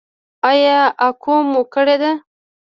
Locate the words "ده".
2.01-2.11